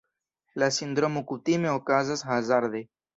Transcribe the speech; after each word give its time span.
La 0.61 0.69
sindromo 0.77 1.21
kutime 1.31 1.69
okazas 1.73 2.25
hazarde. 2.31 2.83